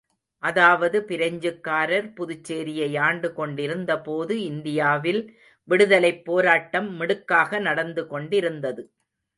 அதாவது 0.43 0.97
பிரெஞ்சுக்காரர் 1.01 2.07
புதுச்சேரியை 2.15 2.97
ஆண்டு 2.99 3.33
கொண்டிருந்த 3.33 3.99
போது, 4.01 4.41
இந்தியாவில் 4.43 5.21
விடுதலைப் 5.69 6.25
போராட்டம் 6.25 6.89
மிடுக்காக 6.95 7.59
நடந்து 7.61 8.05
கொண்டிருந்தது. 8.07 8.83